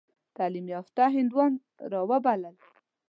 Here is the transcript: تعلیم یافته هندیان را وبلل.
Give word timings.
تعلیم 0.37 0.67
یافته 0.75 1.03
هندیان 1.15 1.53
را 1.91 2.01
وبلل. 2.09 2.55